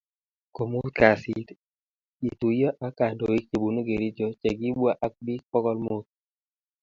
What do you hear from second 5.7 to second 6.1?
mut